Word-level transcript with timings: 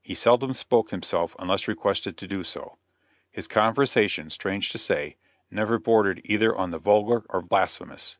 He 0.00 0.14
seldom 0.14 0.54
spoke 0.54 0.90
himself 0.90 1.36
unless 1.38 1.68
requested 1.68 2.16
to 2.16 2.26
do 2.26 2.42
so. 2.44 2.78
His 3.30 3.46
conversation, 3.46 4.30
strange 4.30 4.70
to 4.70 4.78
say, 4.78 5.18
never 5.50 5.78
bordered 5.78 6.22
either 6.24 6.56
on 6.56 6.70
the 6.70 6.78
vulgar 6.80 7.26
or 7.28 7.42
blasphemous. 7.42 8.16